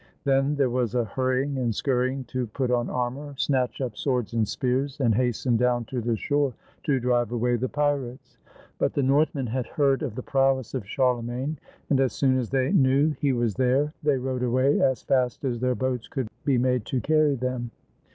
Then 0.23 0.55
there 0.55 0.71
was 0.71 0.95
a 0.95 1.03
hurrying 1.05 1.59
and 1.59 1.71
scurr3dng 1.71 2.25
to 2.25 2.47
put 2.47 2.71
on 2.71 2.89
armor, 2.89 3.35
snatch 3.37 3.81
up 3.81 3.95
swords 3.95 4.33
and 4.33 4.47
spears, 4.47 4.99
and 4.99 5.13
hasten 5.13 5.57
down 5.57 5.85
to 5.85 6.01
the 6.01 6.17
shore 6.17 6.55
to 6.85 6.99
drive 6.99 7.31
away 7.31 7.55
the 7.55 7.69
pirates. 7.69 8.39
But 8.79 8.93
the 8.93 9.03
Northmen 9.03 9.45
had 9.45 9.67
heard 9.67 10.01
of 10.01 10.15
the 10.15 10.23
prowess 10.23 10.73
of 10.73 10.87
Charlemagne, 10.87 11.59
and 11.91 11.99
as 11.99 12.13
soon 12.13 12.39
as 12.39 12.49
they 12.49 12.71
knew 12.71 13.09
he 13.21 13.31
was 13.31 13.53
there 13.53 13.93
they 14.01 14.17
rowed 14.17 14.41
away 14.41 14.81
as 14.81 15.03
fast 15.03 15.45
as 15.45 15.59
their 15.59 15.75
boats 15.75 16.07
could 16.07 16.29
be 16.45 16.57
made 16.57 16.83
to 16.85 16.99
carry 16.99 17.35
them. 17.35 17.69